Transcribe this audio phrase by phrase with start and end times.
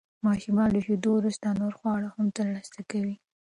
[0.27, 3.15] ماشومان له شیدو وروسته نور خواړه هم ترلاسه کوي.